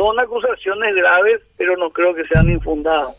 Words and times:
son 0.00 0.18
acusaciones 0.18 0.94
graves, 0.94 1.42
pero 1.58 1.76
no 1.76 1.90
creo 1.90 2.14
que 2.14 2.24
sean 2.24 2.48
infundadas. 2.48 3.14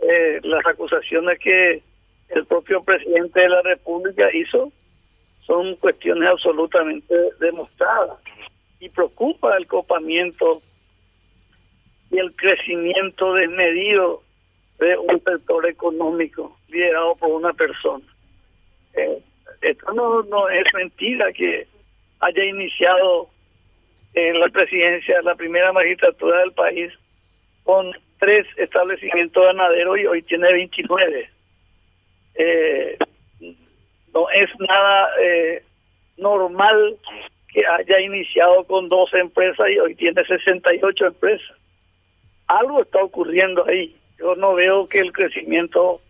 Eh, 0.00 0.38
las 0.44 0.64
acusaciones 0.64 1.40
que 1.40 1.82
el 2.28 2.46
propio 2.46 2.84
presidente 2.84 3.40
de 3.40 3.48
la 3.48 3.62
República 3.62 4.32
hizo 4.32 4.70
son 5.44 5.74
cuestiones 5.74 6.28
absolutamente 6.28 7.16
demostradas 7.40 8.16
y 8.78 8.88
preocupa 8.90 9.56
el 9.56 9.66
copamiento 9.66 10.62
y 12.12 12.18
el 12.18 12.32
crecimiento 12.36 13.34
desmedido 13.34 14.22
de 14.78 14.96
un 14.98 15.20
sector 15.24 15.66
económico 15.66 16.56
liderado 16.68 17.16
por 17.16 17.30
una 17.30 17.52
persona. 17.54 18.04
Eh, 18.94 19.18
esto 19.62 19.92
no, 19.94 20.22
no 20.22 20.48
es 20.48 20.72
mentira 20.74 21.32
que 21.32 21.66
haya 22.20 22.44
iniciado 22.44 23.30
la 24.34 24.48
presidencia, 24.48 25.22
la 25.22 25.34
primera 25.34 25.72
magistratura 25.72 26.40
del 26.40 26.52
país, 26.52 26.92
con 27.64 27.92
tres 28.18 28.46
establecimientos 28.56 29.44
ganaderos 29.44 29.98
y 29.98 30.06
hoy 30.06 30.22
tiene 30.22 30.52
29. 30.52 31.30
Eh, 32.34 32.98
no 34.14 34.30
es 34.30 34.50
nada 34.60 35.08
eh, 35.20 35.62
normal 36.16 36.96
que 37.52 37.66
haya 37.66 38.00
iniciado 38.00 38.64
con 38.64 38.88
12 38.88 39.18
empresas 39.18 39.66
y 39.70 39.78
hoy 39.78 39.94
tiene 39.94 40.24
68 40.24 41.06
empresas. 41.06 41.56
Algo 42.46 42.82
está 42.82 43.02
ocurriendo 43.02 43.66
ahí. 43.66 43.94
Yo 44.18 44.34
no 44.34 44.54
veo 44.54 44.86
que 44.86 45.00
el 45.00 45.12
crecimiento 45.12 46.00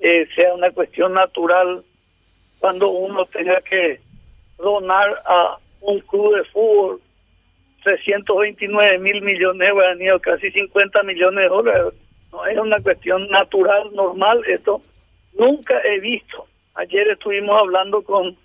eh, 0.00 0.28
sea 0.34 0.54
una 0.54 0.70
cuestión 0.70 1.14
natural 1.14 1.82
cuando 2.58 2.90
uno 2.90 3.24
tenga 3.26 3.60
que 3.62 4.00
donar 4.58 5.22
a 5.26 5.58
un 5.80 6.00
club 6.00 6.36
de 6.36 6.44
fútbol 6.44 7.00
329 7.82 8.98
mil 8.98 9.22
millones 9.22 9.66
de 9.66 9.72
guaraníes, 9.72 10.20
casi 10.22 10.50
50 10.50 11.02
millones 11.04 11.44
de 11.44 11.48
dólares. 11.48 11.94
No 12.32 12.46
es 12.46 12.58
una 12.58 12.80
cuestión 12.80 13.28
natural, 13.28 13.90
normal. 13.94 14.42
Esto 14.46 14.82
nunca 15.34 15.80
he 15.84 16.00
visto. 16.00 16.46
Ayer 16.74 17.08
estuvimos 17.08 17.58
hablando 17.60 18.02
con 18.02 18.36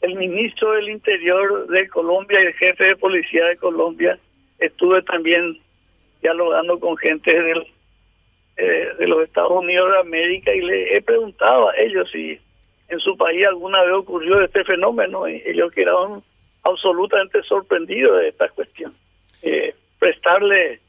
el 0.00 0.14
ministro 0.16 0.72
del 0.72 0.90
Interior 0.90 1.66
de 1.68 1.88
Colombia 1.88 2.42
y 2.42 2.46
el 2.46 2.54
jefe 2.54 2.84
de 2.84 2.96
policía 2.96 3.46
de 3.46 3.56
Colombia. 3.56 4.18
Estuve 4.58 5.02
también 5.02 5.58
dialogando 6.20 6.78
con 6.78 6.96
gente 6.96 7.32
eh, 8.56 8.88
de 8.98 9.06
los 9.06 9.24
Estados 9.24 9.52
Unidos 9.52 9.90
de 9.92 9.98
América 10.00 10.54
y 10.54 10.60
le 10.60 10.96
he 10.96 11.02
preguntado 11.02 11.68
a 11.68 11.76
ellos 11.76 12.10
si 12.10 12.38
en 12.88 13.00
su 13.00 13.16
país 13.16 13.46
alguna 13.46 13.82
vez 13.82 13.92
ocurrió 13.94 14.40
este 14.40 14.64
fenómeno 14.64 15.26
ellos 15.26 15.72
quedaron 15.72 16.22
absolutamente 16.64 17.42
sorprendidos 17.42 18.20
de 18.20 18.28
esta 18.28 18.48
cuestión. 18.48 18.94
Eh, 19.42 19.74
prestarle 19.98 20.80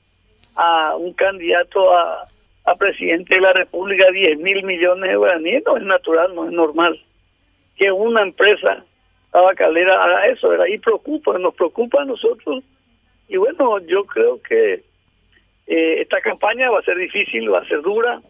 a 0.56 0.96
un 0.96 1.14
candidato 1.14 1.96
a, 1.96 2.28
a 2.66 2.76
presidente 2.76 3.36
de 3.36 3.42
la 3.42 3.54
República 3.54 4.10
10 4.12 4.40
mil 4.40 4.64
millones 4.64 5.10
de 5.10 5.16
guaraníes 5.16 5.64
no 5.66 5.78
es 5.78 5.84
natural, 5.84 6.34
no 6.34 6.46
es 6.46 6.52
normal. 6.52 7.00
Que 7.78 7.92
una 7.92 8.22
empresa 8.22 8.84
tabacalera 9.32 10.02
haga 10.02 10.28
eso, 10.28 10.50
¿verdad? 10.50 10.68
Y 10.68 10.80
preocupa, 10.80 11.38
nos 11.38 11.54
preocupa 11.54 12.02
a 12.02 12.06
nosotros. 12.06 12.64
Y 13.28 13.38
bueno, 13.38 13.80
yo 13.80 14.06
creo 14.06 14.42
que 14.42 14.84
eh, 15.68 16.02
esta 16.02 16.22
campaña 16.22 16.70
va 16.70 16.80
a 16.80 16.84
ser 16.84 16.98
difícil, 16.98 17.54
va 17.54 17.60
a 17.60 17.68
ser 17.68 17.82
dura, 17.82 18.22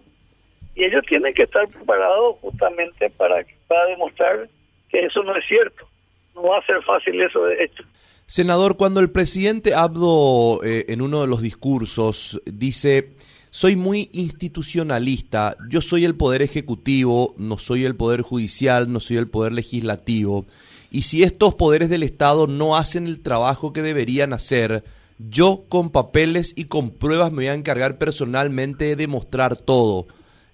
y 0.74 0.84
ellos 0.84 1.06
tienen 1.08 1.34
que 1.34 1.44
estar 1.44 1.68
preparados 1.68 2.38
justamente 2.42 3.10
para, 3.12 3.46
para 3.68 3.86
demostrar 3.86 4.50
que 4.90 5.06
eso 5.06 5.24
no 5.24 5.36
es 5.36 5.46
cierto. 5.46 5.88
No 6.36 6.44
va 6.44 6.60
a 6.60 6.66
ser 6.66 6.84
fácil 6.84 7.22
eso 7.22 7.44
de 7.46 7.64
hecho. 7.64 7.84
Senador, 8.28 8.76
cuando 8.76 9.00
el 9.00 9.12
presidente 9.12 9.74
Abdo 9.74 10.64
eh, 10.64 10.86
en 10.90 11.02
uno 11.02 11.22
de 11.22 11.28
los 11.28 11.42
discursos 11.42 12.42
dice, 12.46 13.14
soy 13.52 13.76
muy 13.76 14.10
institucionalista, 14.14 15.56
yo 15.70 15.80
soy 15.80 16.06
el 16.06 16.16
poder 16.16 16.42
ejecutivo, 16.42 17.36
no 17.38 17.58
soy 17.60 17.86
el 17.86 17.96
poder 17.96 18.22
judicial, 18.22 18.92
no 18.92 19.00
soy 19.00 19.18
el 19.18 19.28
poder 19.28 19.54
legislativo, 19.54 20.46
y 20.92 21.04
si 21.04 21.24
estos 21.24 21.54
poderes 21.56 21.90
del 21.90 22.04
Estado 22.04 22.48
no 22.48 22.76
hacen 22.76 23.06
el 23.06 23.22
trabajo 23.22 23.74
que 23.74 23.82
deberían 23.82 24.34
hacer, 24.34 24.84
yo 25.20 25.66
con 25.70 25.92
papeles 25.92 26.54
y 26.58 26.66
con 26.66 26.90
pruebas 26.90 27.32
me 27.32 27.38
voy 27.38 27.48
a 27.48 27.54
encargar 27.54 27.98
personalmente 27.98 28.86
de 28.86 28.96
demostrar 28.96 29.56
todo. 29.56 30.08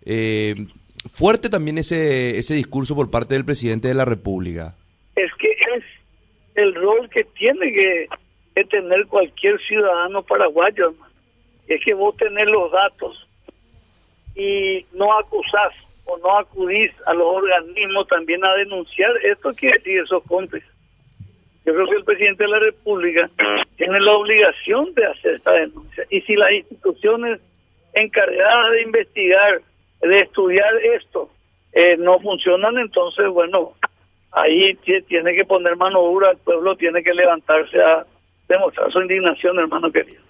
Eh, 0.03 0.67
fuerte 1.13 1.49
también 1.49 1.77
ese, 1.77 2.37
ese 2.37 2.53
discurso 2.53 2.95
por 2.95 3.09
parte 3.09 3.33
del 3.35 3.45
presidente 3.45 3.87
de 3.87 3.93
la 3.93 4.05
República. 4.05 4.75
Es 5.15 5.31
que 5.39 5.50
es 5.75 5.83
el 6.55 6.75
rol 6.75 7.09
que 7.09 7.23
tiene 7.23 7.71
que, 7.71 8.07
tener 8.69 9.07
cualquier 9.07 9.59
ciudadano 9.61 10.21
paraguayo, 10.23 10.93
Es 11.67 11.83
que 11.83 11.93
vos 11.93 12.15
tenés 12.17 12.47
los 12.47 12.71
datos 12.71 13.27
y 14.35 14.85
no 14.93 15.17
acusás 15.17 15.73
o 16.05 16.17
no 16.17 16.37
acudís 16.37 16.91
a 17.05 17.13
los 17.13 17.25
organismos 17.25 18.07
también 18.07 18.43
a 18.45 18.53
denunciar, 18.55 19.11
esto 19.23 19.53
quiere 19.53 19.77
decir 19.77 20.01
esos 20.01 20.23
cómplices. 20.23 20.69
Yo 21.65 21.73
creo 21.73 21.87
que 21.87 21.95
el 21.95 22.03
presidente 22.03 22.43
de 22.43 22.49
la 22.49 22.59
República 22.59 23.29
tiene 23.77 23.99
la 23.99 24.13
obligación 24.13 24.93
de 24.95 25.05
hacer 25.05 25.35
esta 25.35 25.51
denuncia. 25.51 26.05
Y 26.09 26.21
si 26.21 26.35
las 26.35 26.51
instituciones 26.51 27.39
encargadas 27.93 28.71
de 28.71 28.81
investigar, 28.81 29.61
de 30.01 30.19
estudiar 30.19 30.75
esto, 30.95 31.29
eh, 31.73 31.97
no 31.97 32.19
funcionan, 32.19 32.77
entonces, 32.79 33.27
bueno, 33.27 33.73
ahí 34.31 34.75
tiene 35.07 35.35
que 35.35 35.45
poner 35.45 35.75
mano 35.75 36.01
dura, 36.01 36.31
el 36.31 36.37
pueblo 36.37 36.75
tiene 36.75 37.03
que 37.03 37.13
levantarse 37.13 37.81
a 37.81 38.05
demostrar 38.47 38.91
su 38.91 39.01
indignación, 39.01 39.59
hermano 39.59 39.91
querido. 39.91 40.21